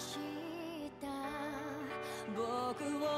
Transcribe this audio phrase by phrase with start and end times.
[0.00, 0.18] し
[1.00, 1.08] た。
[2.34, 3.15] 僕を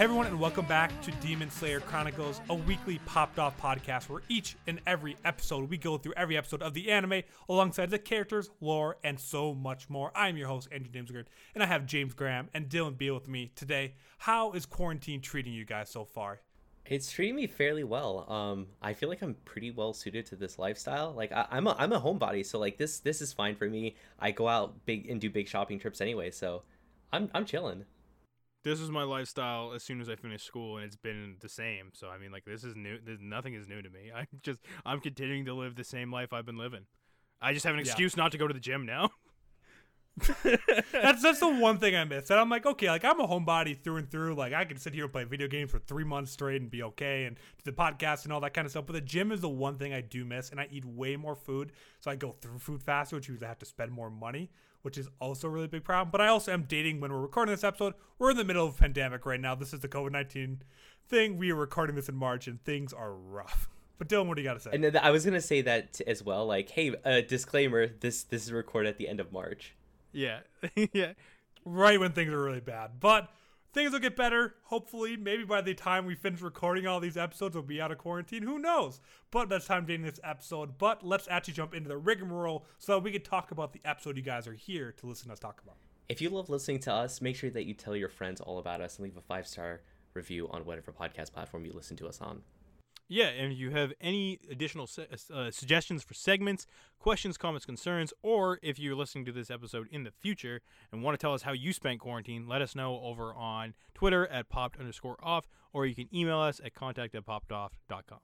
[0.00, 4.22] Hey everyone, and welcome back to Demon Slayer Chronicles, a weekly popped off podcast where
[4.30, 8.48] each and every episode we go through every episode of the anime alongside the characters,
[8.62, 10.10] lore, and so much more.
[10.14, 13.52] I'm your host, Andrew Dimsgard, and I have James Graham and Dylan Beal with me
[13.54, 13.92] today.
[14.16, 16.40] How is quarantine treating you guys so far?
[16.86, 18.24] It's treating me fairly well.
[18.32, 21.12] Um, I feel like I'm pretty well suited to this lifestyle.
[21.12, 23.96] Like I, I'm a I'm a homebody, so like this this is fine for me.
[24.18, 26.62] I go out big and do big shopping trips anyway, so
[27.12, 27.84] I'm I'm chilling.
[28.62, 31.90] This is my lifestyle as soon as I finish school, and it's been the same.
[31.94, 32.98] So I mean, like this is new.
[33.04, 34.10] There's nothing is new to me.
[34.16, 36.86] I'm just I'm continuing to live the same life I've been living.
[37.40, 37.86] I just have an Yeah.
[37.86, 39.10] excuse not to go to the gym now.
[40.92, 42.28] That's that's the one thing I miss.
[42.30, 44.34] And I'm like, okay, like I'm a homebody through and through.
[44.34, 46.82] Like I can sit here and play video games for three months straight and be
[46.82, 48.84] okay, and do the podcast and all that kind of stuff.
[48.86, 51.34] But the gym is the one thing I do miss, and I eat way more
[51.34, 54.50] food, so I go through food faster, which means I have to spend more money,
[54.82, 56.10] which is also a really big problem.
[56.10, 57.94] But I also am dating when we're recording this episode.
[58.18, 59.54] We're in the middle of a pandemic right now.
[59.54, 60.62] This is the COVID nineteen
[61.08, 61.36] thing.
[61.38, 63.68] We are recording this in March, and things are rough.
[63.98, 64.70] But Dylan, what do you got to say?
[64.72, 66.46] And then I was gonna say that as well.
[66.46, 69.74] Like, hey, uh, disclaimer: this this is recorded at the end of March.
[70.12, 70.38] yeah,
[70.94, 71.12] yeah.
[71.66, 72.92] right when things are really bad.
[72.98, 73.30] But
[73.72, 74.54] things will get better.
[74.64, 77.98] Hopefully, maybe by the time we finish recording all these episodes, we'll be out of
[77.98, 78.42] quarantine.
[78.42, 79.00] Who knows?
[79.30, 80.78] But that's time dating this episode.
[80.78, 84.22] But let's actually jump into the rigmarole so we can talk about the episode you
[84.22, 85.76] guys are here to listen to us talk about.
[86.08, 88.80] If you love listening to us, make sure that you tell your friends all about
[88.80, 89.82] us and leave a five star
[90.14, 92.42] review on whatever podcast platform you listen to us on.
[93.12, 96.68] Yeah, and if you have any additional se- uh, suggestions for segments,
[97.00, 100.60] questions, comments, concerns, or if you're listening to this episode in the future
[100.92, 104.28] and want to tell us how you spent quarantine, let us know over on Twitter
[104.28, 108.20] at popped underscore off, or you can email us at contact at poppedoff.com.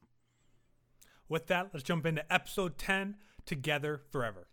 [1.28, 4.46] With that, let's jump into episode 10 Together Forever.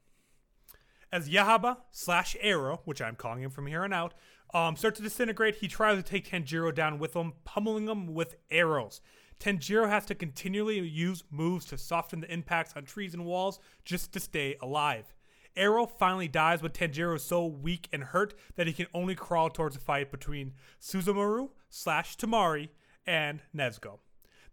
[1.12, 4.16] As Yahaba slash Arrow, which I'm calling him from here on out,
[4.52, 8.36] um, starts to disintegrate, he tries to take Tanjiro down with him, pummeling him with
[8.50, 9.00] arrows.
[9.44, 14.14] Tanjiro has to continually use moves to soften the impacts on trees and walls just
[14.14, 15.14] to stay alive.
[15.58, 19.50] Arrow finally dies, but Tanjiro is so weak and hurt that he can only crawl
[19.50, 22.70] towards a fight between Susamaru slash Tamari
[23.06, 24.00] and Nezuko.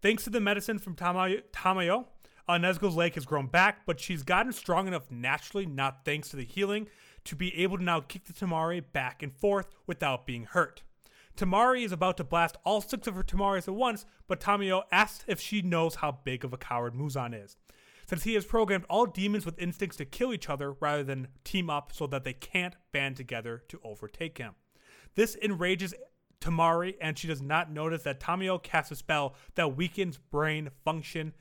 [0.01, 2.07] Thanks to the medicine from Tamayo, Tamayo
[2.49, 6.35] uh, Nezuko's leg has grown back, but she's gotten strong enough naturally, not thanks to
[6.35, 6.87] the healing,
[7.23, 10.83] to be able to now kick the Tamari back and forth without being hurt.
[11.35, 15.23] Tamari is about to blast all six of her Tamaris at once, but Tamayo asks
[15.27, 17.57] if she knows how big of a coward Muzan is.
[18.07, 21.69] Since he has programmed all demons with instincts to kill each other rather than team
[21.69, 24.55] up so that they can't band together to overtake him.
[25.15, 25.93] This enrages
[26.41, 31.33] Tamari, and she does not notice that Tamayo casts a spell that weakens brain function.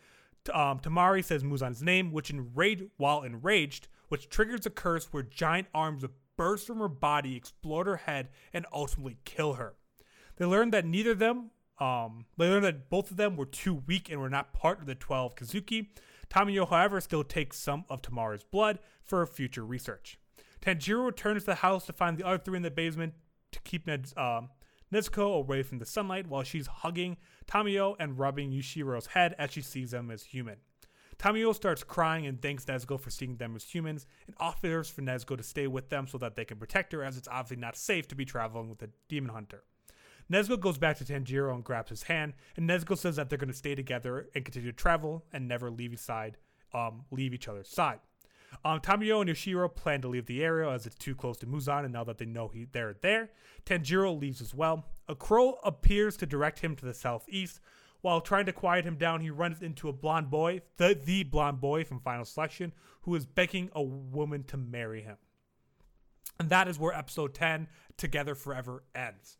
[0.53, 5.69] Um, Tamari says Muzan's name, which enraged while enraged, which triggers a curse where giant
[5.75, 6.05] arms
[6.37, 9.75] burst from her body, explode her head, and ultimately kill her.
[10.41, 13.75] They learn that neither of them, um, they learn that both of them were too
[13.87, 15.89] weak and were not part of the 12 Kizuki.
[16.31, 20.19] Tamayo, however, still takes some of Tamara's blood for future research.
[20.63, 23.13] Tanjiro returns to the house to find the other three in the basement
[23.53, 24.49] to keep Ned, um,
[24.91, 29.61] Nezuko away from the sunlight while she's hugging Tamayo and rubbing Yushiro's head as she
[29.61, 30.57] sees them as human.
[31.19, 35.37] Tamayo starts crying and thanks Nezuko for seeing them as humans and offers for Nezuko
[35.37, 38.09] to stay with them so that they can protect her as it's obviously not safe
[38.09, 39.65] to be traveling with a demon hunter.
[40.31, 43.51] Nezuko goes back to Tanjiro and grabs his hand, and Nezuko says that they're going
[43.51, 46.37] to stay together and continue to travel and never leave each side,
[46.73, 47.99] um, leave each other's side.
[48.65, 51.85] Um, Tamayo and Yushiro plan to leave the area as it's too close to Muzan,
[51.85, 53.31] and now that they know he, they're there,
[53.65, 54.87] Tanjiro leaves as well.
[55.09, 57.61] A crow appears to direct him to the southeast.
[58.01, 61.61] While trying to quiet him down, he runs into a blonde boy, the, the blonde
[61.61, 65.17] boy from Final Selection, who is begging a woman to marry him.
[66.39, 67.69] And that is where episode 10,
[67.99, 69.37] Together Forever, ends.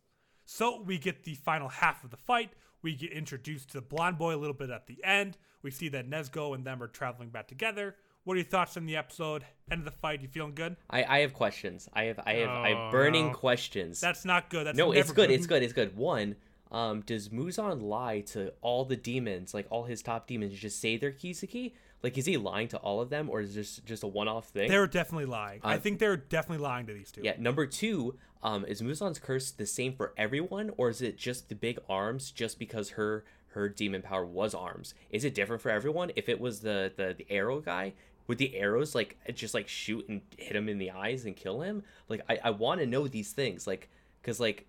[0.53, 2.51] So we get the final half of the fight.
[2.81, 5.37] We get introduced to the blonde boy a little bit at the end.
[5.61, 7.95] We see that Nezuko and them are traveling back together.
[8.25, 9.45] What are your thoughts on the episode?
[9.71, 10.21] End of the fight.
[10.21, 10.75] You feeling good?
[10.89, 11.87] I, I have questions.
[11.93, 13.33] I have I have I have Oh, burning no.
[13.33, 14.01] questions.
[14.01, 14.67] That's not good.
[14.67, 15.31] That's no, it's never good.
[15.31, 15.63] It's good.
[15.63, 15.95] It's good.
[15.95, 16.35] One,
[16.69, 20.97] um, does Muzan lie to all the demons, like all his top demons, just say
[20.97, 21.71] they're Kizuki?
[22.03, 24.69] Like, is he lying to all of them, or is this just a one-off thing?
[24.69, 25.59] They're definitely lying.
[25.63, 27.21] I Uh, think they're definitely lying to these two.
[27.23, 27.35] yeah.
[27.37, 31.55] Number two, um, is Muzan's curse the same for everyone, or is it just the
[31.55, 34.93] big arms, just because her her demon power was arms?
[35.09, 36.11] Is it different for everyone?
[36.15, 37.93] If it was the the, the arrow guy,
[38.27, 41.61] would the arrows like just like shoot and hit him in the eyes and kill
[41.61, 41.83] him?
[42.09, 43.89] Like, I I want to know these things, like,
[44.23, 44.65] cause like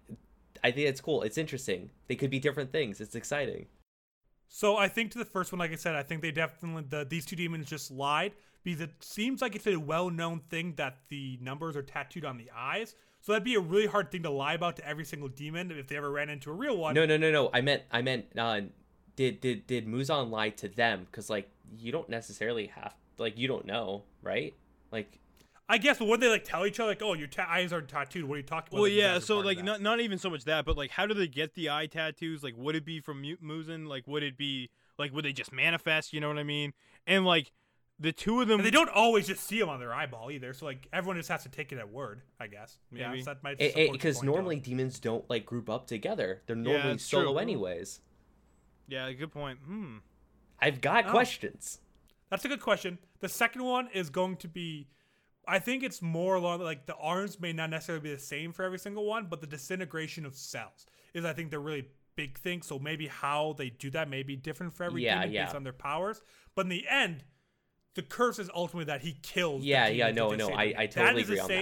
[0.64, 1.22] I think it's cool.
[1.22, 1.90] It's interesting.
[2.08, 3.00] They could be different things.
[3.00, 3.66] It's exciting.
[4.54, 7.06] So I think to the first one, like I said, I think they definitely the
[7.06, 8.32] these two demons just lied
[8.62, 12.50] because it seems like it's a well-known thing that the numbers are tattooed on the
[12.54, 12.94] eyes.
[13.22, 15.88] So that'd be a really hard thing to lie about to every single demon if
[15.88, 16.94] they ever ran into a real one.
[16.94, 17.48] No, no, no, no.
[17.54, 18.60] I meant, I meant, uh,
[19.16, 21.06] did did did Muzan lie to them?
[21.10, 21.48] Because like
[21.78, 24.54] you don't necessarily have, like you don't know, right?
[24.90, 25.18] Like
[25.68, 27.80] I guess, but would they like tell each other like, "Oh, your ta- eyes are
[27.80, 28.24] tattooed"?
[28.24, 28.82] What are you talking about?
[28.82, 29.18] Well, Like, yeah.
[29.20, 31.70] So like, not not even so much that, but like, how do they get the
[31.70, 32.42] eye tattoos?
[32.42, 33.86] Like, would it be from Mu- Muzan?
[33.86, 36.12] Like, would it be like, would they just manifest?
[36.12, 36.72] You know what I mean?
[37.06, 37.52] And like,
[37.98, 38.58] the two of them.
[38.60, 40.52] And they don't always just see them on their eyeball either.
[40.52, 42.78] So like, everyone just has to take it at word, I guess.
[42.92, 44.32] Yeah, so that might support because point, though.
[44.34, 46.42] normally demons don't like group up together.
[46.46, 46.98] They're Yeah, normally true.
[46.98, 48.00] solo anyways.
[48.88, 49.60] Yeah, good point.
[49.64, 49.98] Hmm.
[50.60, 51.10] I've got Oh.
[51.10, 51.80] questions.
[52.30, 52.98] That's a good question.
[53.20, 54.88] The second one is going to be,
[55.46, 58.62] I think it's more along like the arms may not necessarily be the same for
[58.64, 62.62] every single one, but the disintegration of cells is I think the really big thing.
[62.62, 65.64] So maybe how they do that may be different for every Yeah, demon based on
[65.64, 66.22] their powers.
[66.54, 67.24] But in the end,
[67.94, 69.62] the curse is ultimately that he kills.
[69.62, 71.54] the Yeah, yeah, no, no, I- I that totally is the agree on that.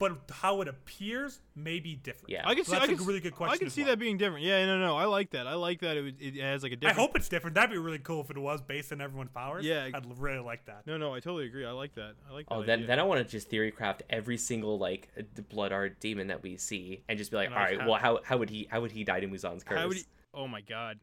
[0.00, 2.30] Same, But how it appears may be different.
[2.30, 2.42] Yeah.
[2.48, 2.78] I can So see.
[2.78, 3.90] that's I a can, really good question I can see well.
[3.90, 4.44] that being different.
[4.44, 4.96] Yeah, no, no.
[4.96, 5.46] I like that.
[5.46, 5.96] I like that.
[5.96, 6.98] It, would- it has like a different.
[6.98, 7.54] I hope it's different.
[7.54, 9.64] That'd be really cool if it was based on everyone's powers.
[9.64, 9.88] Yeah.
[9.92, 10.86] I'd really like that.
[10.86, 11.14] No, no.
[11.14, 11.64] I totally agree.
[11.64, 12.14] I like that.
[12.28, 12.54] I like that.
[12.54, 12.86] Oh, then idea.
[12.88, 16.26] then I want to just theory craft every single like uh, the blood art demon
[16.28, 18.36] that we see, and just be like, And all I right, have- well, how how
[18.36, 19.78] would he how would he die to Muzan's curse?
[19.78, 20.04] How would he?
[20.34, 20.98] Oh my god.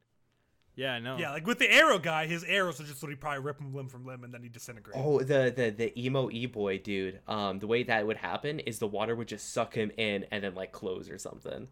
[0.75, 1.17] Yeah, no.
[1.17, 3.89] Yeah, like with the arrow guy, his arrows are just literally probably rip him limb
[3.89, 4.99] from limb and then he disintegrates.
[4.99, 7.19] Oh, the the the emo e boy dude.
[7.27, 10.43] Um, the way that would happen is the water would just suck him in and
[10.43, 11.67] then like close or something.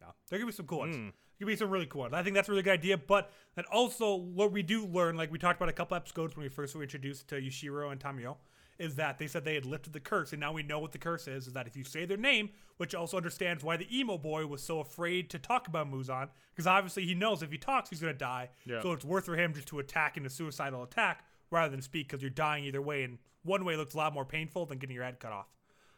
[0.00, 0.96] Yeah, there could be some cool ones.
[0.96, 1.02] Hmm.
[1.02, 2.14] There could be some really cool ones.
[2.14, 2.98] I think that's a really good idea.
[2.98, 6.42] But and also what we do learn, like we talked about a couple episodes when
[6.42, 8.36] we first were introduced to Yushiro and Tamayo,
[8.80, 10.98] is that they said they had lifted the curse, and now we know what the
[10.98, 11.46] curse is.
[11.46, 14.62] Is that if you say their name, which also understands why the emo boy was
[14.62, 18.14] so afraid to talk about Muzan, because obviously he knows if he talks, he's gonna
[18.14, 18.48] die.
[18.64, 18.80] Yeah.
[18.80, 22.08] So it's worth for him just to attack in a suicidal attack rather than speak,
[22.08, 24.94] because you're dying either way, and one way looks a lot more painful than getting
[24.96, 25.48] your head cut off.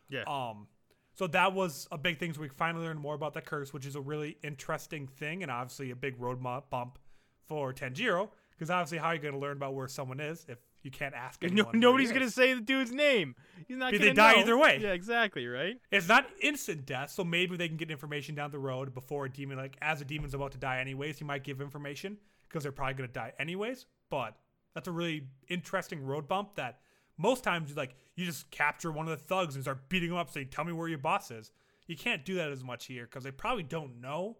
[0.08, 0.24] Yeah.
[0.26, 0.66] Um,
[1.14, 2.32] so that was a big thing.
[2.32, 5.50] So we finally learned more about the curse, which is a really interesting thing, and
[5.50, 6.98] obviously a big road bump
[7.46, 8.30] for Tanjiro.
[8.50, 11.14] Because obviously, how are you going to learn about where someone is if you can't
[11.14, 11.66] ask no, anyone?
[11.66, 13.34] where nobody's gonna say the dude's name.
[13.66, 14.40] He's not But gonna they die know.
[14.40, 14.78] either way.
[14.80, 15.46] Yeah, exactly.
[15.46, 15.76] Right.
[15.90, 19.30] It's not instant death, so maybe they can get information down the road before a
[19.30, 22.18] demon, like as a demon's about to die anyways, he might give information
[22.48, 23.86] because they're probably going to die anyways.
[24.10, 24.36] But
[24.74, 26.80] that's a really interesting road bump that
[27.16, 30.30] most times, like, you just capture one of the thugs and start beating them up,
[30.30, 31.50] saying, Tell me where your boss is.
[31.86, 34.36] You can't do that as much here because they probably don't know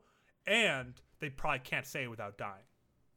[0.47, 2.65] and they probably can't say it without dying.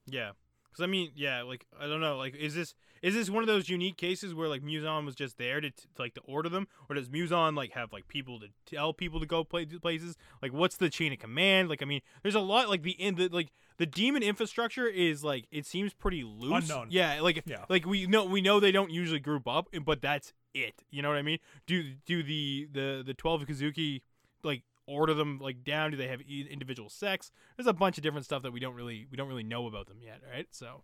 [0.07, 0.31] Yeah.
[0.75, 3.48] Because I mean, yeah, like I don't know, like is this is this one of
[3.48, 6.50] those unique cases where like Muzan was just there to, t- to like to order
[6.50, 10.18] them, or does Muzan like have like people to tell people to go play places?
[10.42, 11.69] Like, what's the chain of command?
[11.69, 15.24] Like, I mean, there's a lot like the in the like the demon infrastructure is
[15.24, 16.69] like it seems pretty loose.
[16.69, 16.88] Unknown.
[16.89, 17.63] Yeah, like Yeah.
[17.69, 20.83] like we know we know they don't usually group up, but that's it.
[20.92, 21.39] You know what I mean?
[21.68, 24.01] Do do the the the twelve Kizuki
[24.44, 25.92] like order them like down?
[25.92, 27.32] Do they have individual sex?
[27.58, 29.88] There's a bunch of different stuff that we don't really we don't really know about
[29.88, 30.48] them yet, right?
[30.52, 30.84] So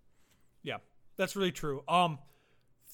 [0.64, 0.78] Yeah,
[1.18, 1.84] that's really true.
[1.88, 2.20] Um,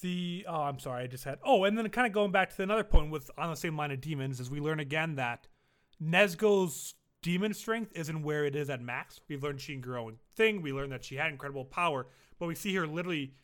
[0.00, 2.62] the oh, I'm sorry, I just had oh, and then kind of going back to
[2.62, 5.48] another point with on the same line of demons is we learn again that
[6.02, 9.20] Nezuko's demon strength isn't where it is at max.
[9.28, 10.62] We've learned she can grow and thing.
[10.62, 12.06] We learned that she had incredible power,
[12.38, 13.34] but we see her literally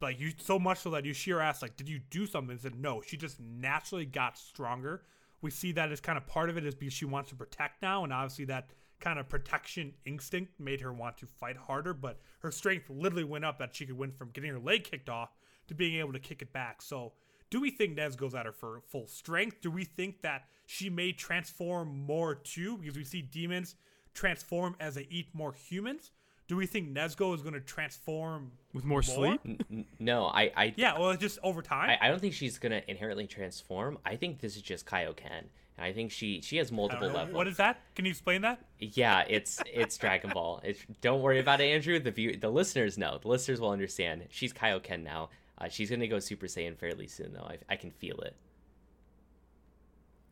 [0.00, 2.76] like you so much so that Yushiro asked like, "Did you do something?" And said,
[2.76, 5.02] "No, she just naturally got stronger."
[5.40, 7.82] We see that as kind of part of it is because she wants to protect
[7.82, 11.94] now, and obviously that kind of protection instinct made her want to fight harder.
[11.94, 15.08] But her strength literally went up that she could win from getting her leg kicked
[15.08, 15.36] off
[15.68, 16.82] to being able to kick it back.
[16.82, 17.12] So,
[17.50, 19.60] do we think Nez goes at her for full strength?
[19.62, 22.76] Do we think that she may transform more too?
[22.76, 23.76] Because we see demons
[24.12, 26.10] transform as they eat more humans.
[26.48, 29.40] Do we think Nezuko is going to transform with more sleep.
[29.44, 31.90] N- n- no, I I Yeah, well, just over time.
[31.90, 33.98] I, I don't think she's gonna inherently transform.
[34.04, 35.44] I think this is just Kaioken,
[35.76, 37.34] and I think she she has multiple levels.
[37.34, 37.80] What is that?
[37.94, 38.60] Can you explain that?
[38.78, 40.60] Yeah, it's it's Dragon Ball.
[40.64, 41.98] It's, don't worry about it, Andrew.
[41.98, 43.18] The view, the listeners know.
[43.20, 44.26] The listeners will understand.
[44.30, 45.30] She's Kaioken now.
[45.58, 47.46] Uh, she's gonna go Super Saiyan fairly soon, though.
[47.48, 48.34] I, I can feel it.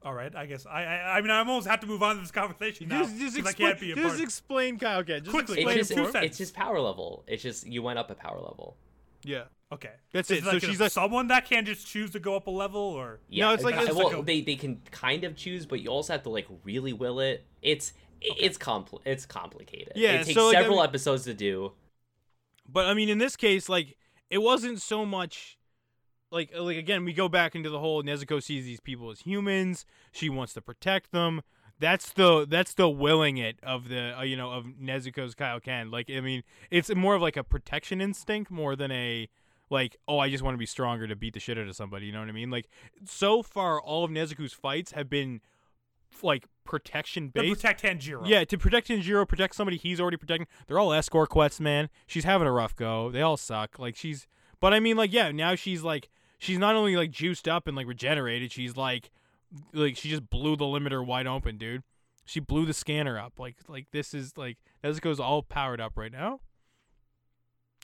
[0.07, 2.21] All right, I guess I I, I mean I almost have to move on to
[2.21, 4.21] this conversation now Just, just, 'cause I explain, can't be a just part.
[4.21, 5.19] explain Kaioken.
[5.25, 6.13] Just Quickly, explain It's just two for him.
[6.13, 6.27] cents.
[6.27, 7.25] it's just power level.
[7.27, 8.77] It's just you went up a power level.
[9.25, 9.45] Yeah.
[9.73, 10.45] okay, That's Is it.
[10.45, 12.81] Like So a- she's like- someone that can just choose to go up a level,
[12.81, 15.81] or Yeah, it's like- it's well, like a- they they can kind of choose, but
[15.81, 17.45] you also have to like really will it.
[17.61, 19.95] It's it's compl- it's complicated.
[19.97, 21.73] Yeah, it takes so, like, I several mean- episodes to do.
[22.69, 23.97] But I mean, in this case, like
[24.31, 25.59] it wasn't so much.
[26.37, 29.87] Like, like again, we go back into the whole Nezuko sees these people as humans.
[30.13, 31.43] She wants to protect them.
[31.79, 35.91] that's the that's the willing it of the uh, you know of Nezuko's Kaioken.
[35.93, 39.29] Like I mean, it's more of like a protection instinct more than a
[39.71, 42.07] like oh I just want to be stronger to beat the shit out of somebody.
[42.07, 42.51] You know what I mean?
[42.51, 42.69] Like
[43.05, 45.41] so far, all of Nezuko's fights have been
[46.23, 47.47] like protection based.
[47.47, 48.27] To protect Tanjiro.
[48.27, 50.47] Yeah, to protect Tanjiro, protect somebody he's already protecting.
[50.67, 51.89] They're all escort quests, man.
[52.07, 53.11] She's having a rough go.
[53.11, 53.79] They all suck.
[53.79, 54.27] Like she's,
[54.61, 57.77] but I mean, like yeah, now she's like she's not only like juiced up and
[57.77, 58.53] like regenerated.
[58.53, 59.11] She's like,
[59.73, 61.83] like she just blew the limiter wide open, dude.
[62.25, 63.35] She blew the scanner up.
[63.39, 66.41] Like like this is like Nezuko's all powered up right now.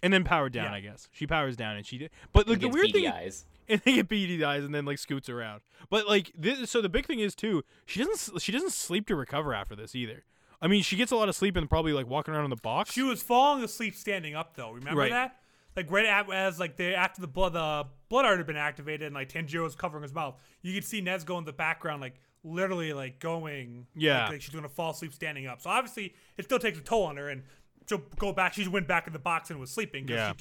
[0.03, 0.75] And then powered down, Yeah.
[0.75, 1.09] I guess.
[1.13, 2.11] She powers down and she did.
[2.33, 3.45] But like the weird beady thing eyes.
[3.69, 5.61] and they get beady eyes and then like scoots around.
[5.91, 9.15] But like this, so the big thing is too, she doesn't she doesn't sleep to
[9.17, 10.25] recover after this either.
[10.61, 12.57] I mean, she gets a lot of sleep and probably like walking around in the
[12.57, 12.93] box.
[12.93, 14.73] She was falling asleep standing up though.
[14.73, 15.11] Remember Right.
[15.13, 15.37] that?
[15.77, 19.07] Like right at, as like the after the blood the blood art had been activated
[19.07, 20.37] and like Tanjiro was covering his mouth.
[20.61, 24.25] You could see Nezuko in the background like literally like going Yeah.
[24.25, 25.63] like, like she's gonna fall asleep standing up.
[25.63, 27.43] So obviously it still takes a toll on her and
[27.89, 28.53] she'll go back.
[28.53, 30.33] She went back in the box and was sleeping because Yeah.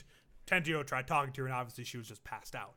[0.60, 2.74] Tanjiro tried talking to her and obviously she was just passed out.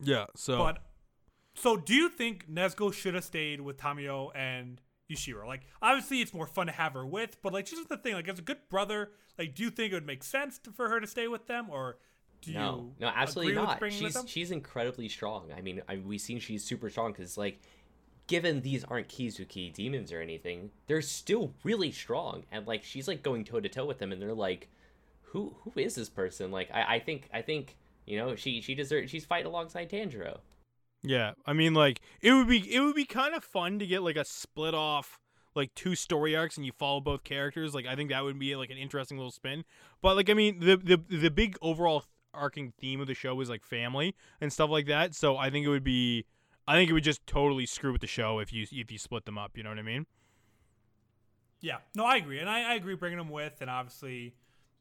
[0.00, 0.26] yeah.
[0.36, 0.78] So But
[1.54, 5.46] so do you think Nezuko should have stayed with Tamayo and Yushiro?
[5.46, 8.28] Like obviously it's more fun to have her with, but like she's the thing, like
[8.28, 11.00] as a good brother, like do you think it would make sense to, for her
[11.00, 11.96] to stay with them or
[12.42, 13.92] do No, you no, absolutely agree not.
[13.92, 15.50] She's she's incredibly strong.
[15.56, 17.60] I mean, I, we've seen she's super strong because like,
[18.26, 22.44] given these aren't Kizuki demons or anything, they're still really strong.
[22.52, 24.68] And like, she's like going toe to toe with them, and they're like,
[25.22, 26.50] who who is this person?
[26.50, 27.76] Like, I, I think I think
[28.06, 30.38] you know she she deserves she's fighting alongside Tanjiro.
[31.02, 34.02] yeah, I mean, like it would be it would be kind of fun to get
[34.02, 35.18] like a split off
[35.54, 37.74] like two story arcs and you follow both characters.
[37.74, 39.64] Like I think that would be like an interesting little spin.
[40.02, 42.04] But like I mean, the the the big overall
[42.38, 45.14] arcing theme of the show is like family and stuff like that.
[45.14, 46.24] So I think it would be.
[46.66, 49.24] I think it would just totally screw with the show if you if you split
[49.24, 49.56] them up.
[49.56, 50.06] You know what I mean?
[51.60, 54.34] Yeah, no, I agree, and I, I agree bringing them with, and obviously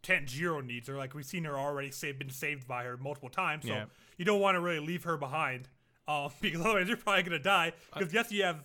[0.03, 0.95] Tanjiro needs her.
[0.95, 3.85] Like we've seen her already saved, been saved by her multiple times, so Yeah.
[4.17, 5.69] you don't want to really leave her behind,
[6.07, 7.73] um, because otherwise you're probably gonna die.
[7.93, 8.63] Uh, Because yes, you have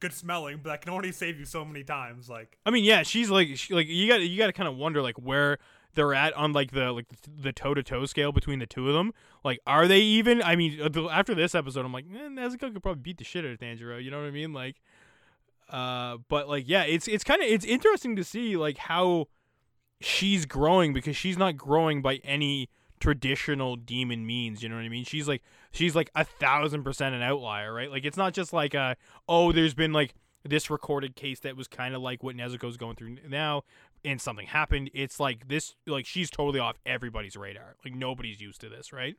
[0.00, 2.30] good smelling, but that can only save you so many times.
[2.30, 4.76] Like I mean, yeah, she's like, she, like you got you got to kind of
[4.76, 5.58] wonder like where
[5.94, 8.94] they're at on like the like the toe to toe scale between the two of
[8.94, 9.12] them.
[9.44, 10.42] Like, are they even?
[10.42, 13.44] I mean, uh, after this episode, I'm like, eh, Nezuko could probably beat the shit
[13.44, 14.02] out of Tanjiro.
[14.02, 14.52] You know what I mean?
[14.52, 14.80] Like,
[15.70, 19.28] uh, but like, yeah, it's it's kind of it's interesting to see like how
[20.00, 22.68] she's growing because she's not growing by any
[22.98, 27.16] traditional demon means you know what i mean she's like she's like a thousand percent
[27.16, 28.96] an outlier right like it's not just like a
[29.28, 32.96] oh there's been like this recorded case that was kind of like what Nezuko's going
[32.96, 33.62] through now
[34.04, 38.60] and something happened it's like this like she's totally off everybody's radar like nobody's used
[38.60, 39.16] to this right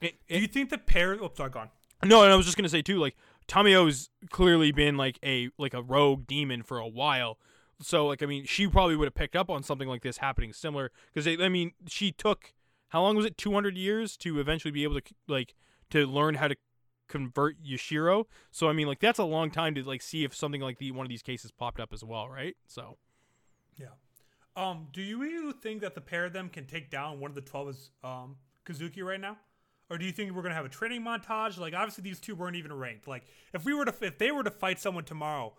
[0.00, 1.16] It- do you think the pair?
[1.20, 1.70] Oh, sorry, gone.
[2.04, 3.16] no, and I was just gonna say too, like
[3.48, 7.38] Tamayo's clearly been like a like a rogue demon for a while.
[7.80, 10.52] So like I mean, she probably would have picked up on something like this happening
[10.52, 12.52] similar because I mean, she took
[12.88, 13.38] how long was it?
[13.38, 15.54] Two hundred years to eventually be able to like
[15.90, 16.56] to learn how to
[17.08, 18.24] convert Yushiro.
[18.50, 20.90] So I mean, like that's a long time to like see if something like the
[20.90, 22.56] one of these cases popped up as well, right?
[22.66, 22.98] So
[23.76, 23.88] Yeah.
[24.56, 27.40] Um, do you think that the pair of them can take down one of the
[27.40, 29.36] twelve is um Kizuki right now?
[29.90, 31.58] Or do you think we're gonna have a training montage?
[31.58, 33.06] Like obviously these two weren't even ranked.
[33.06, 35.54] Like if we were to if they were to fight someone tomorrow,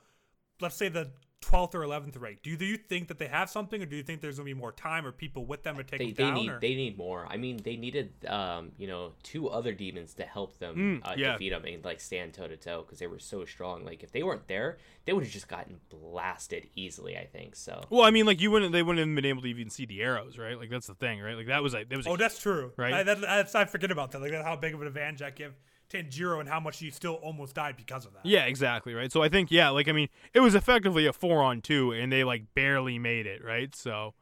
[0.62, 1.12] let's say the
[1.48, 3.96] twelfth or eleventh rank, do you, do you think that they have something, or do
[3.96, 6.16] you think there's gonna be more time or people with them to take They, them
[6.16, 6.34] they down?
[6.36, 6.60] need or?
[6.60, 7.28] they need more.
[7.30, 11.14] I mean, they needed um you know two other demons to help them Mm, uh,
[11.18, 11.34] yeah.
[11.34, 13.86] defeat them and like stand toe to toe because they were so strong.
[13.86, 17.18] Like if they weren't there, they would have just gotten blasted easily.
[17.18, 17.82] I think so.
[17.90, 20.02] well, I mean, like you wouldn't they wouldn't have been able to even see the
[20.02, 20.58] arrows, right?
[20.58, 21.36] Like that's the thing, right?
[21.38, 22.72] Like that was like that was a Oh, that's true.
[22.78, 22.94] Right?
[22.94, 24.22] I, that, that's, I forget about that.
[24.22, 25.54] Like that's how big of an advantage I give
[25.96, 28.26] Tanjiro and how much he still almost died because of that.
[28.26, 29.12] Yeah, exactly, right?
[29.12, 32.12] So I think yeah, like I mean, it was effectively a 4 on 2 and
[32.12, 33.74] they like barely made it, right?
[33.76, 34.14] So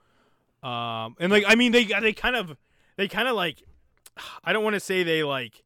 [0.61, 2.55] um and like I mean they they kind of
[2.95, 3.63] they kind of like
[4.43, 5.63] I don't want to say they like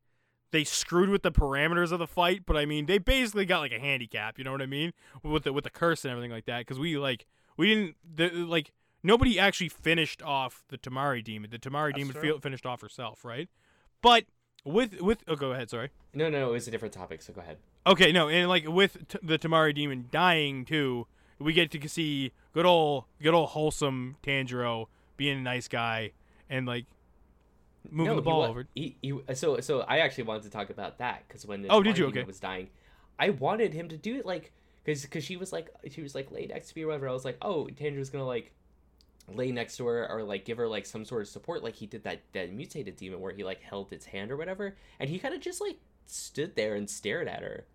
[0.51, 3.73] they screwed with the parameters of the fight, but I mean they basically got like
[3.73, 4.93] a handicap, you know what I mean?
[5.23, 7.25] With the with the curse and everything like that cuz we like
[7.57, 8.71] we didn't the, like
[9.03, 11.49] nobody actually finished off the Tamari demon.
[11.49, 12.33] The Tamari demon true.
[12.33, 13.49] fi- finished off herself, right?
[14.01, 14.25] But
[14.67, 15.89] with with oh go ahead, sorry.
[16.13, 17.21] No, no, it was a different topic.
[17.21, 17.57] So go ahead.
[17.85, 21.07] Okay, no, and like with t- the Tamari demon dying too,
[21.39, 26.11] we get to see good old, good old wholesome Tanjiro being a nice guy
[26.49, 26.85] and like
[27.89, 28.67] moving no, the ball wa- over.
[28.75, 31.81] He, he, so so I actually wanted to talk about that because when the Oh,
[31.81, 32.07] did you?
[32.07, 32.23] Okay.
[32.23, 32.69] was dying,
[33.17, 34.51] I wanted him to do it like
[34.83, 37.07] because because she was like she was like lay next to me or whatever.
[37.09, 38.51] I was like, oh, Tanjiro's gonna like
[39.33, 41.85] lay next to her or like give her like some sort of support like he
[41.85, 45.19] did that that mutated demon where he like held its hand or whatever, and he
[45.19, 47.65] kind of just like stood there and stared at her.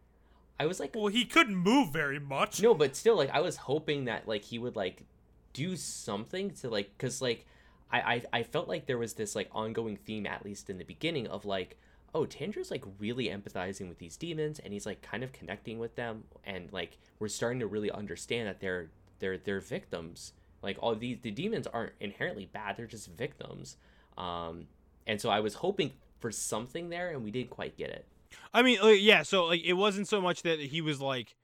[0.59, 2.63] I was like, Well, he couldn't move very much.
[2.63, 5.05] no, but still, like I was hoping that like he would like
[5.53, 7.47] do something to like, cause like
[7.91, 10.85] I I, I felt like there was this like ongoing theme at least in the
[10.85, 11.79] beginning of like.
[12.15, 15.97] Oh, Tanjiro's like really empathizing with these demons, and he's like kind of connecting with
[15.97, 20.35] them, and like we're starting to really understand that they're they're they're victims.
[20.63, 23.77] Like all these the demons aren't inherently bad; they're just victims.
[24.17, 24.67] Um,
[25.07, 28.07] and so I was hoping for something there, and we didn't quite get it.
[28.55, 29.23] I mean, like, yeah.
[29.23, 31.35] So like, it wasn't so much that he was like,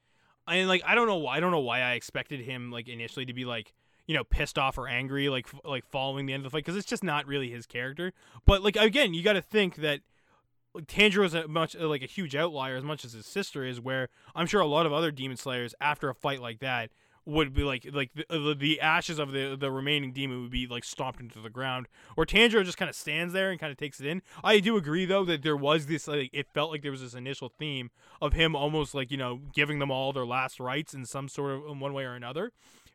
[0.46, 1.36] I like, I don't know why.
[1.36, 3.74] I don't know why I expected him like initially to be like,
[4.06, 6.64] you know, pissed off or angry, like f- like following the end of the fight,
[6.64, 8.12] because it's just not really his character.
[8.46, 10.00] But like again, you got to think that.
[10.76, 13.80] Tanjiro is a much like a huge outlier as much as his sister is.
[13.80, 16.90] Where I'm sure a lot of other demon slayers after a fight like that
[17.28, 20.82] would be like like the, the, ashes of the the remaining demon would be like
[20.82, 21.86] stomped into the ground.
[22.16, 24.22] Or Tanjiro just kind of stands there and kind of takes it in.
[24.42, 27.14] I do agree though that there was this like it felt like there was this
[27.14, 27.90] initial theme
[28.22, 31.52] of him almost like you know giving them all their last rites in some sort
[31.52, 32.52] of in one way or another.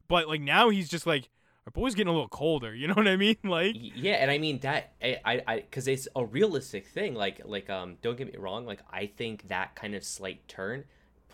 [0.07, 1.29] But like now he's just like
[1.67, 2.73] our boy's getting a little colder.
[2.83, 3.37] You know what I mean?
[3.43, 7.69] Like yeah and i mean that i I- because it's a realistic thing like like
[7.69, 10.83] um don't get me wrong like i think that kind of slight turn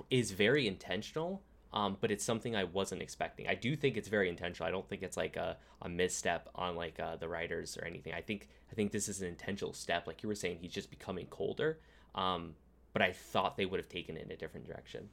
[0.09, 1.41] is very intentional
[1.73, 4.88] um but it's something i wasn't expecting i do think it's very intentional i don't
[4.88, 8.47] think it's like a, a misstep on like uh, the writers or anything i think
[8.71, 11.79] i think this is an intentional step like you were saying he's just becoming colder
[12.15, 12.53] um
[12.93, 15.09] but i thought they would have taken it in a different direction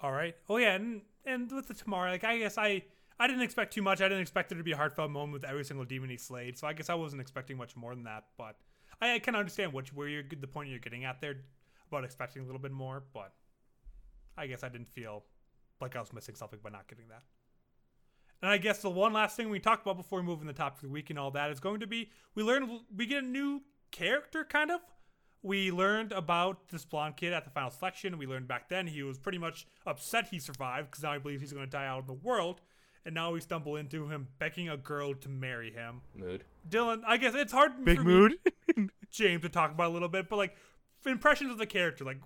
[0.00, 0.36] All right.
[0.48, 2.82] Oh yeah, and and with the tomorrow, like I guess I
[3.18, 4.00] I didn't expect too much.
[4.00, 6.56] I didn't expect there to be a heartfelt moment with every single demon he slayed.
[6.56, 8.24] So I guess I wasn't expecting much more than that.
[8.36, 8.56] But
[9.00, 11.36] I, I can understand what where you're the point you're getting at there
[11.88, 13.02] about expecting a little bit more.
[13.12, 13.32] But
[14.38, 15.24] I guess I didn't feel
[15.80, 17.22] like I was missing something by not getting that.
[18.40, 20.52] And I guess the one last thing we talked about before we move in the
[20.52, 23.24] top of the week and all that is going to be we learn we get
[23.24, 24.80] a new character kind of.
[25.42, 28.18] We learned about this blonde kid at the final selection.
[28.18, 31.42] We learned back then he was pretty much upset he survived because now he believes
[31.42, 32.60] he's going to die out in the world.
[33.04, 36.02] And now we stumble into him begging a girl to marry him.
[36.14, 38.90] mood Dylan, I guess it's hard big for me, mood.
[39.10, 40.56] James, to talk about a little bit, but like
[41.06, 42.04] impressions of the character.
[42.04, 42.18] Like,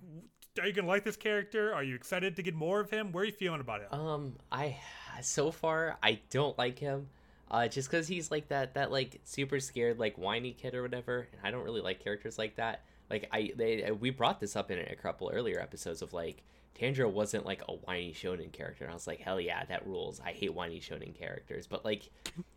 [0.59, 1.73] are you to like this character?
[1.73, 3.11] Are you excited to get more of him?
[3.11, 3.99] Where are you feeling about him?
[3.99, 4.77] Um, I
[5.21, 7.09] so far I don't like him.
[7.49, 11.27] Uh, just because he's like that that like super scared like whiny kid or whatever,
[11.31, 12.81] and I don't really like characters like that.
[13.09, 16.43] Like I they we brought this up in a couple earlier episodes of like
[16.79, 20.19] Tanjiro wasn't like a whiny shonen character, and I was like, hell yeah, that rules.
[20.19, 22.09] I hate whiny shonen characters, but like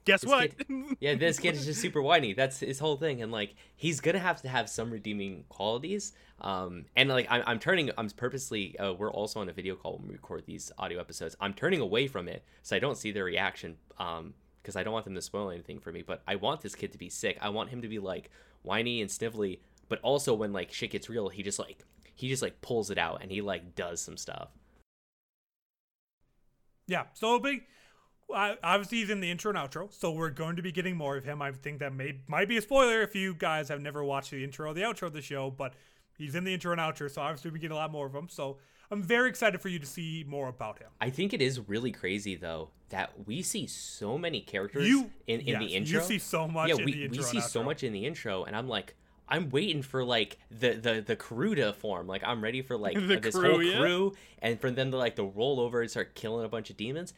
[0.04, 0.52] Guess what?
[1.00, 2.32] yeah, this kid is just super whiny.
[2.32, 6.12] That's his whole thing, and like he's gonna have to have some redeeming qualities.
[6.40, 8.78] Um, and like I'm, I'm turning, I'm purposely.
[8.78, 11.36] Uh, we're also on a video call when we record these audio episodes.
[11.40, 13.76] I'm turning away from it so I don't see their reaction.
[13.98, 16.02] Um, because I don't want them to spoil anything for me.
[16.02, 17.38] But I want this kid to be sick.
[17.40, 18.30] I want him to be like
[18.62, 21.84] whiny and snivelly, but also when like shit gets real, he just like
[22.16, 24.48] he just like pulls it out and he like does some stuff.
[26.88, 27.64] Yeah, so big.
[28.32, 31.16] Uh, obviously, he's in the intro and outro, so we're going to be getting more
[31.16, 31.40] of him.
[31.40, 34.42] I think that may might be a spoiler if you guys have never watched the
[34.42, 35.74] intro or the outro of the show, but
[36.18, 38.28] he's in the intro and outro, so obviously we get a lot more of him.
[38.28, 38.58] So
[38.90, 40.88] I'm very excited for you to see more about him.
[41.00, 45.40] I think it is really crazy though that we see so many characters You in,
[45.40, 46.00] in the intro.
[46.00, 46.68] You see so much.
[46.68, 48.94] yeah, we, we see so much in the intro, and I'm like,
[49.28, 52.06] I'm waiting for like the the the crew to form.
[52.06, 53.78] Like I'm ready for like this crew, whole yeah.
[53.78, 56.76] crew, and for them to like to roll over and start killing a bunch of
[56.76, 57.14] demons,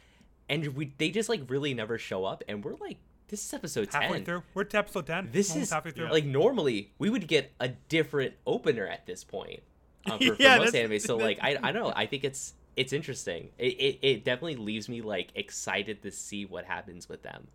[0.48, 3.92] and we they just like really never show up, and we're like, this is episode
[3.92, 4.24] halfway ten.
[4.24, 4.42] through.
[4.54, 5.28] We're to episode ten.
[5.32, 6.10] This Almost is halfway through.
[6.10, 9.60] like normally we would get a different opener at this point
[10.06, 10.98] uh, for, for most anime.
[10.98, 11.92] So like I I don't know.
[11.94, 13.50] I think it's it's interesting.
[13.58, 17.48] It, it it definitely leaves me like excited to see what happens with them.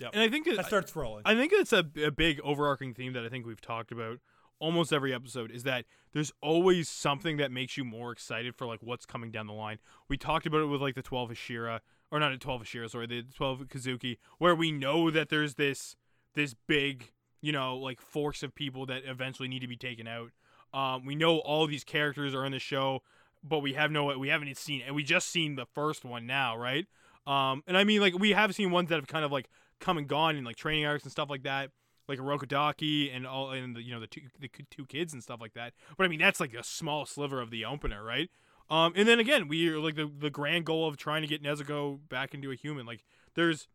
[0.00, 0.10] Yep.
[0.12, 1.22] And I think that that, starts rolling.
[1.24, 4.20] I think it's a, a big overarching theme that I think we've talked about
[4.60, 8.80] almost every episode is that there's always something that makes you more excited for like
[8.82, 9.78] what's coming down the line.
[10.08, 11.80] We talked about it with like the 12 Hashira
[12.10, 15.96] or not the 12 Hashira, sorry, the 12 Kizuki where we know that there's this
[16.34, 20.30] this big, you know, like force of people that eventually need to be taken out.
[20.72, 23.02] Um, we know all these characters are in the show,
[23.42, 26.56] but we have no we haven't seen and we just seen the first one now,
[26.56, 26.86] right?
[27.26, 29.48] Um, and I mean like we have seen ones that have kind of like
[29.80, 31.70] come and gone in like training arcs and stuff like that,
[32.08, 35.22] like a Rokodaki and all and the you know the two the two kids and
[35.22, 35.72] stuff like that.
[35.96, 38.30] But I mean that's like a small sliver of the opener, right?
[38.70, 41.42] Um, and then again, we are like the the grand goal of trying to get
[41.42, 42.86] Nezuko back into a human.
[42.86, 43.68] Like there's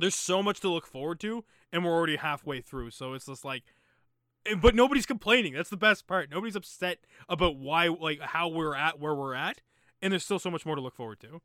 [0.00, 2.90] there's so much to look forward to, and we're already halfway through.
[2.90, 3.64] So it's just like,
[4.60, 5.52] but nobody's complaining.
[5.54, 6.30] That's the best part.
[6.30, 9.60] Nobody's upset about why like how we're at where we're at,
[10.00, 11.42] and there's still so much more to look forward to.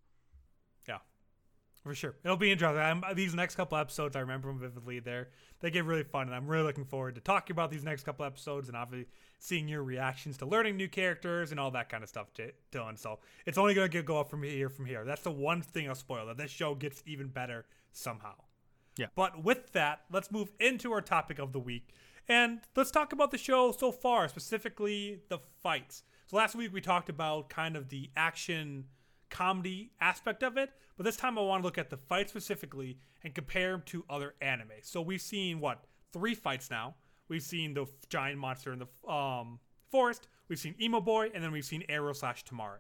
[1.84, 2.16] For sure.
[2.24, 2.80] It'll be interesting.
[2.80, 5.00] I'm, these next couple episodes, I remember them vividly.
[5.00, 5.28] There,
[5.60, 8.26] they get really fun, and I'm really looking forward to talking about these next couple
[8.26, 12.08] episodes and obviously seeing your reactions to learning new characters and all that kind of
[12.08, 12.98] stuff, J- Dylan.
[12.98, 15.04] So it's only going to get go up from here from here.
[15.04, 18.36] That's the one thing I'll spoil that this show gets even better somehow.
[18.98, 19.08] Yeah.
[19.16, 21.90] But with that, let's move into our topic of the week.
[22.30, 26.04] And let's talk about the show so far, specifically the fights.
[26.28, 28.86] So last week we talked about kind of the action
[29.34, 33.00] comedy aspect of it, but this time I want to look at the fight specifically
[33.24, 34.70] and compare them to other anime.
[34.84, 36.94] So we've seen what three fights now.
[37.28, 40.28] We've seen the giant monster in the um, forest.
[40.48, 42.78] We've seen Emo Boy, and then we've seen Arrow slash Tamari.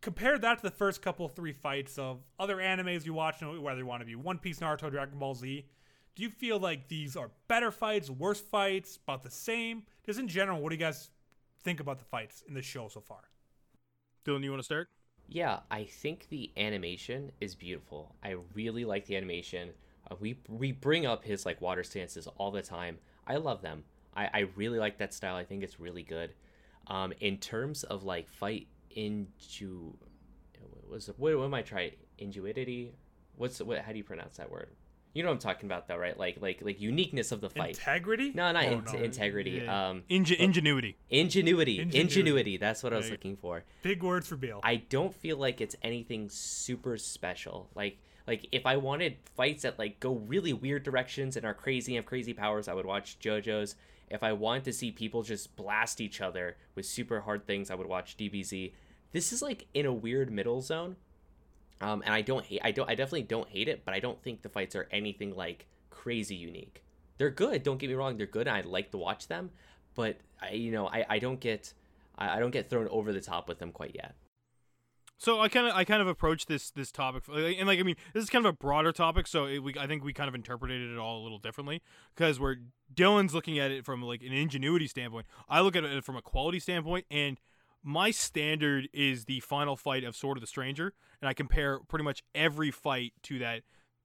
[0.00, 3.86] Compare that to the first couple three fights of other animes you watch, whether you
[3.86, 5.64] want to be One Piece, Naruto, Dragon Ball Z.
[6.16, 9.84] Do you feel like these are better fights, worse fights, about the same?
[10.04, 11.10] Just in general, what do you guys
[11.62, 13.30] think about the fights in the show so far?
[14.24, 14.88] Dylan, you want to start?
[15.28, 18.14] Yeah, I think the animation is beautiful.
[18.22, 19.70] I really like the animation.
[20.10, 22.98] Uh, we we bring up his like water stances all the time.
[23.26, 23.84] I love them.
[24.14, 25.34] I, I really like that style.
[25.36, 26.34] I think it's really good.
[26.86, 29.94] Um, in terms of like fight into
[30.88, 31.92] was what, what am I trying?
[32.18, 32.94] Ingenuity.
[33.36, 33.78] What's what?
[33.78, 34.70] How do you pronounce that word?
[35.16, 36.18] You know what I'm talking about though, right?
[36.18, 37.70] Like like like uniqueness of the fight.
[37.70, 38.32] Integrity?
[38.34, 38.92] no, not Oh, in- no.
[38.92, 39.62] integrity.
[39.64, 39.88] Yeah.
[39.88, 40.98] Um, Inge- ingenuity.
[41.08, 41.80] ingenuity.
[41.80, 42.00] Ingenuity.
[42.00, 42.56] Ingenuity.
[42.58, 43.64] That's what I was looking for.
[43.82, 44.60] Big words for Beal.
[44.62, 47.70] I don't feel like it's anything super special.
[47.74, 51.92] Like like if I wanted fights that like go really weird directions and are crazy
[51.96, 53.74] and have crazy powers, I would watch JoJo's.
[54.10, 57.74] If I wanted to see people just blast each other with super hard things, I
[57.74, 58.72] would watch DBZ.
[59.12, 60.96] This is like in a weird middle zone.
[61.80, 64.22] Um, and I don't hate I don't I definitely don't hate it, but I don't
[64.22, 66.82] think the fights are anything like crazy unique.
[67.18, 69.50] They're good, don't get me wrong, they're good and I like to watch them,
[69.94, 71.74] but I you know, I, I don't get
[72.16, 74.14] I, I don't get thrown over the top with them quite yet.
[75.18, 77.96] So I kind of I kind of approach this this topic and like I mean
[78.12, 80.34] this is kind of a broader topic so it, we I think we kind of
[80.34, 81.82] interpreted it all a little differently
[82.14, 82.56] because where
[82.94, 86.22] Dylan's looking at it from like an ingenuity standpoint I look at it from a
[86.22, 87.40] quality standpoint and
[87.86, 92.04] my standard is the final fight of Sword of the Stranger and I compare pretty
[92.04, 93.62] much every fight to that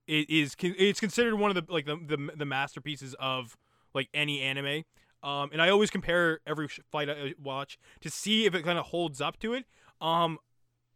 [0.08, 3.58] it is it's considered one of the like the the, the masterpieces of
[3.94, 4.84] like any anime
[5.24, 8.86] um and I always compare every fight I watch to see if it kind of
[8.86, 9.66] holds up to it
[10.00, 10.38] um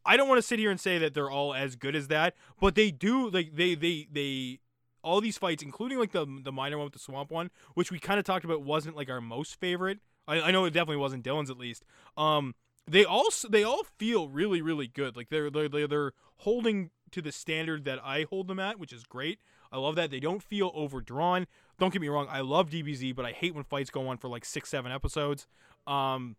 [0.06, 2.36] I don't want to sit here and say that they're all as good as that,
[2.62, 4.60] but they do like they they they
[5.04, 8.00] all these fights, including like the the minor one with the swamp one, which we
[8.00, 10.00] kind of talked about wasn't like our most favorite.
[10.28, 11.86] I, I know it definitely wasn't Dylan's at least.
[12.17, 12.54] Um,
[12.88, 15.15] they all they all feel really really good.
[15.15, 19.06] Like they're they're they're, holding to the standard that I hold them at, which is
[19.06, 19.39] great.
[19.71, 21.48] I love that they don't feel overdrawn.
[21.80, 24.28] Don't get me wrong, I love DBZ, but I hate when fights go on for
[24.28, 25.48] like six seven episodes.
[25.88, 26.36] Um,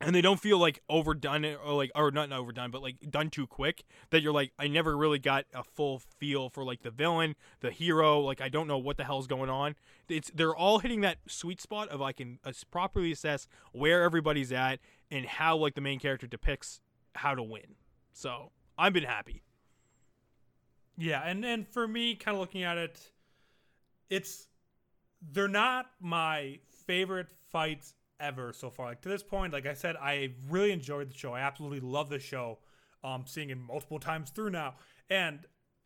[0.00, 3.46] and they don't feel like overdone or like or not overdone but like done too
[3.46, 7.34] quick that you're like i never really got a full feel for like the villain
[7.60, 9.74] the hero like i don't know what the hell's going on.
[10.08, 14.52] It's they're all hitting that sweet spot of i can uh, properly assess where everybody's
[14.52, 14.78] at
[15.10, 16.80] and how like the main character depicts
[17.14, 17.76] how to win.
[18.12, 19.42] So i've been happy.
[20.96, 22.98] Yeah, and and for me, kind of looking at it,
[24.10, 24.48] it's
[25.22, 28.86] they're not my favorite fights ever so far.
[28.86, 31.32] Like to this point, like I said, I really enjoyed the show.
[31.32, 32.58] I absolutely love the show.
[33.04, 34.74] Um, seeing it multiple times through now,
[35.08, 35.38] and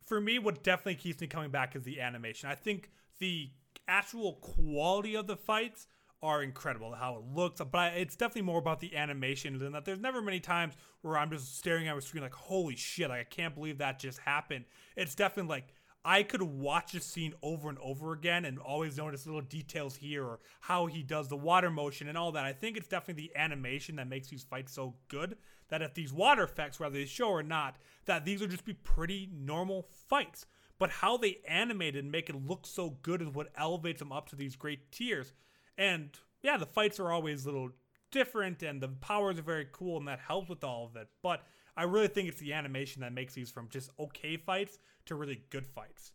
[0.07, 2.49] for me, what definitely keeps me coming back is the animation.
[2.49, 3.51] I think the
[3.87, 5.87] actual quality of the fights
[6.23, 6.95] are incredible.
[6.95, 9.85] How it looks, but it's definitely more about the animation than that.
[9.85, 13.21] There's never many times where I'm just staring at a screen like, "Holy shit!" Like
[13.21, 14.65] I can't believe that just happened.
[14.97, 19.25] It's definitely like I could watch a scene over and over again and always notice
[19.25, 22.45] little details here or how he does the water motion and all that.
[22.45, 25.37] I think it's definitely the animation that makes these fights so good
[25.69, 28.75] that if these water effects, whether they show or not, that these would just be
[28.75, 30.47] pretty normal fights.
[30.79, 34.29] But how they animate and make it look so good is what elevates them up
[34.31, 35.33] to these great tiers.
[35.79, 36.11] And
[36.43, 37.71] yeah, the fights are always a little
[38.11, 41.09] different and the powers are very cool and that helps with all of it.
[41.23, 41.45] But
[41.77, 45.43] I really think it's the animation that makes these from just okay fights to really
[45.51, 46.13] good fights.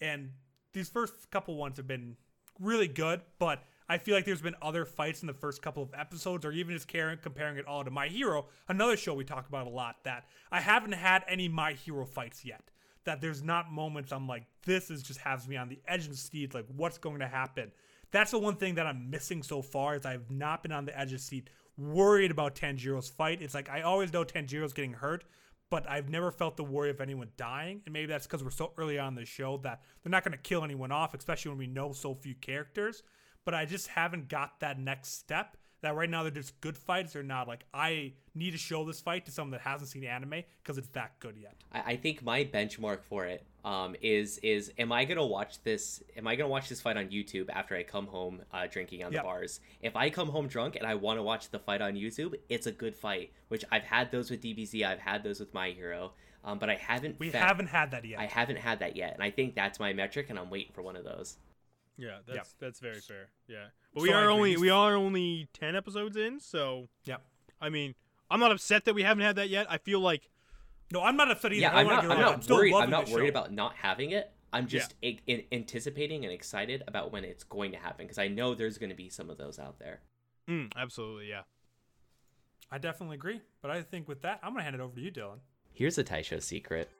[0.00, 0.30] And
[0.72, 2.16] these first couple ones have been
[2.58, 5.92] really good, but I feel like there's been other fights in the first couple of
[5.94, 9.66] episodes, or even just comparing it all to My Hero, another show we talk about
[9.66, 12.70] a lot, that I haven't had any My Hero fights yet.
[13.04, 16.16] That there's not moments I'm like, this is just has me on the edge of
[16.16, 17.72] seat, like what's going to happen.
[18.12, 20.98] That's the one thing that I'm missing so far is I've not been on the
[20.98, 23.40] edge of seat worried about Tanjiro's fight.
[23.40, 25.24] It's like I always know Tanjiro's getting hurt,
[25.70, 27.80] but I've never felt the worry of anyone dying.
[27.86, 30.38] And maybe that's because we're so early on the show that they're not going to
[30.38, 33.02] kill anyone off, especially when we know so few characters.
[33.44, 37.12] But I just haven't got that next step that right now they're just good fights.
[37.14, 40.42] They're not like I need to show this fight to someone that hasn't seen anime
[40.62, 41.54] because it's that good yet.
[41.72, 46.02] I, I think my benchmark for it um, is is am I gonna watch this?
[46.16, 49.12] Am I gonna watch this fight on YouTube after I come home uh, drinking on
[49.12, 49.22] Yep.
[49.22, 49.60] the bars?
[49.82, 52.66] If I come home drunk and I want to watch the fight on YouTube, it's
[52.66, 53.32] a good fight.
[53.48, 56.12] Which I've had those with DBZ, I've had those with My Hero,
[56.44, 57.18] um, but I haven't.
[57.18, 58.18] We fa- haven't had that yet.
[58.20, 60.82] I haven't had that yet, and I think that's my metric, and I'm waiting for
[60.82, 61.36] one of those.
[61.96, 63.28] Yeah, that's that's very fair.
[63.46, 64.32] Yeah, but we I are agree.
[64.34, 67.16] only These- we are only ten episodes in, so yeah.
[67.60, 67.94] I mean,
[68.30, 69.66] I'm not upset that we haven't had that yet.
[69.70, 70.30] I feel like
[70.92, 71.60] No, I'm not upset either.
[71.62, 72.02] Yeah, I I'm wanna not.
[72.02, 72.48] get I'm it out.
[72.48, 72.74] not worried.
[72.74, 73.28] I'm not worried show.
[73.30, 74.32] about not having it.
[74.52, 78.26] I'm just a- in, anticipating and excited about when it's going to happen because I
[78.26, 80.00] know there's going to be some of those out there.
[80.48, 81.42] mm, absolutely, yeah.
[82.72, 83.40] I definitely agree.
[83.62, 85.38] But I think with that, I'm gonna hand it over to you, Dylan.
[85.72, 86.90] Here's a Taisho secret.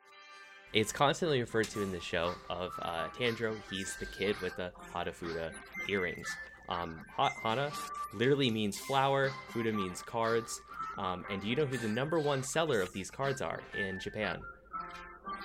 [0.73, 3.57] It's constantly referred to in the show of uh, Tanjiro.
[3.71, 5.53] He's the kid with the Hanafuda
[5.89, 6.29] earrings.
[6.71, 7.71] Um, Hana
[8.15, 9.31] literally means flower.
[9.51, 10.61] Fuda means cards.
[10.99, 14.01] Um, and do you know who the number one seller of these cards are in
[14.01, 14.41] Japan?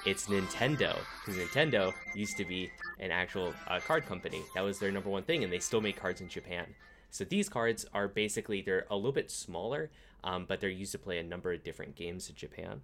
[0.05, 0.97] It's Nintendo.
[1.25, 4.43] Because Nintendo used to be an actual uh, card company.
[4.53, 6.67] That was their number one thing, and they still make cards in Japan.
[7.09, 9.89] So these cards are basically they're a little bit smaller,
[10.23, 12.81] um, but they're used to play a number of different games in Japan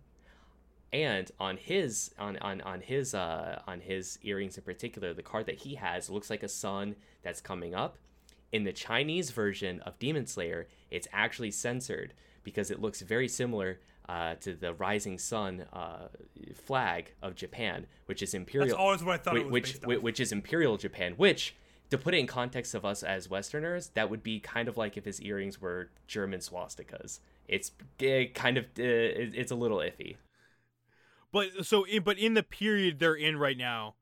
[0.94, 5.46] and on his on on on his uh on his earrings in particular the card
[5.46, 7.98] that he has looks like a sun that's coming up
[8.52, 13.80] in the chinese version of demon slayer it's actually censored because it looks very similar
[14.10, 16.08] uh, to the rising sun uh,
[16.56, 19.74] flag of japan which is imperial That's always what I thought whi- it was which
[19.74, 21.56] based whi- which is imperial japan which
[21.92, 24.98] to put it in context of us as westerners that would be kind of like
[24.98, 27.20] if his earrings were german swastikas.
[27.48, 30.16] It's eh, kind of uh, it's a little iffy.
[31.34, 33.96] But so, but in the period they're in right now,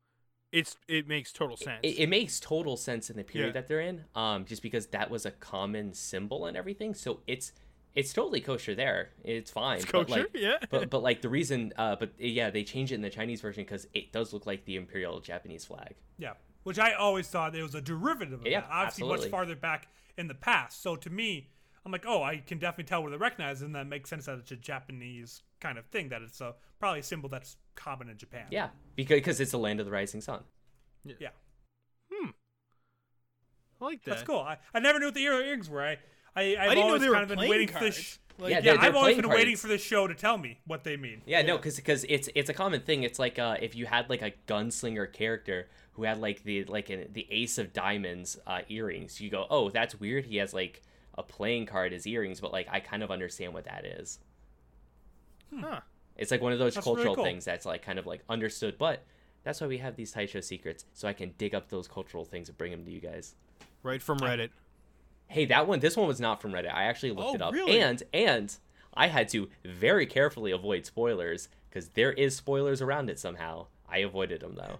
[0.51, 1.79] it's it makes total sense.
[1.83, 3.53] it, it makes total sense in the period Yeah.
[3.61, 7.51] that they're in um just because that was a common symbol and everything so it's
[7.95, 10.57] it's totally kosher there it's fine It's but kosher, like, yeah.
[10.69, 13.63] but but like the reason uh but yeah they changed it in the chinese version
[13.63, 16.33] because it does look like the imperial japanese flag Yeah,
[16.63, 18.69] which I always thought it was a derivative of Yeah, that.
[18.71, 20.81] Obviously, much farther back in the past.
[20.83, 21.49] So to me,
[21.85, 24.37] I'm like, oh, I can definitely tell where they recognize, and that makes sense that
[24.39, 26.09] it's a Japanese kind of thing.
[26.09, 28.45] That it's a probably a symbol that's common in Japan.
[28.51, 30.43] yeah because because it's the land of the rising sun
[31.05, 31.29] yeah,
[32.11, 32.29] Hmm.
[33.81, 34.11] I like that.
[34.11, 34.39] that's cool.
[34.39, 35.81] I, I never knew what the earrings were.
[35.83, 35.97] I
[36.35, 37.95] I I've didn't know always they were kind of been playing waiting for cards.
[37.97, 38.19] this.
[38.37, 40.37] Like, Yeah, yeah, they're- they're I've always playing been waiting for this show to tell
[40.37, 41.21] me what they mean.
[41.25, 43.03] Yeah, no, because it's it's a common thing.
[43.03, 46.89] It's like uh, if you had like a gunslinger character who had like the like
[46.89, 50.25] an, the ace of diamonds uh, earrings, you go, oh, that's weird.
[50.25, 50.81] He has like
[51.17, 54.19] a playing card as earrings, but like I kind of understand what that is.
[55.53, 55.59] Hmm.
[55.61, 55.79] Huh.
[56.17, 57.23] It's like one of those That's really cultural cool.
[57.23, 59.03] things that's like kind of like understood, but
[59.43, 62.49] that's why we have these Taisho secrets, so I can dig up those cultural things
[62.49, 63.35] and bring them to you guys.
[63.83, 64.49] Right from Reddit.
[65.27, 66.73] Hey, that one, this one was not from Reddit.
[66.73, 67.79] I actually looked Oh, it up, really?
[67.79, 68.55] and and
[68.93, 73.67] I had to very carefully avoid spoilers because there is spoilers around it somehow.
[73.87, 74.79] I avoided them though.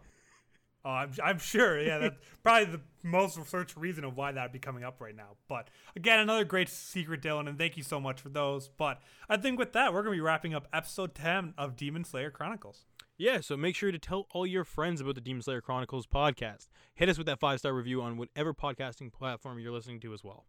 [0.86, 1.80] Oh, I'm, I'm sure.
[1.80, 5.16] Yeah, that's probably the most researched reason of why that would be coming up right
[5.16, 5.36] now.
[5.48, 8.70] But again, another great secret, Dylan, and thank you so much for those.
[8.70, 12.06] But I think with that, we're going to be wrapping up episode 10 of Demon
[12.06, 12.86] Slayer Chronicles.
[13.18, 16.70] Yeah, so make sure to tell all your friends about the Demon Slayer Chronicles podcast.
[16.96, 20.24] Hit us with that five star review on whatever podcasting platform you're listening to as
[20.24, 20.46] well.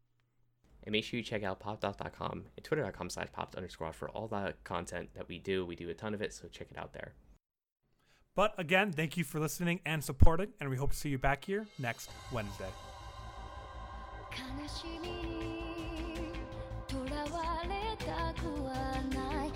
[0.84, 4.54] And make sure you check out popdot.com and twitter.com slash popped underscore for all the
[4.62, 5.66] content that we do.
[5.66, 7.14] We do a ton of it, so check it out there.
[8.35, 11.45] But again, thank you for listening and supporting, and we hope to see you back
[11.45, 12.71] here next Wednesday.
[14.35, 16.33] 悲しみに
[16.87, 18.73] とらわれたくは
[19.13, 19.51] ないう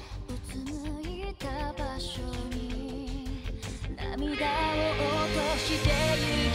[0.48, 2.22] つむいた場所
[2.56, 3.44] に
[3.98, 4.88] 涙を
[5.26, 6.53] 落としてい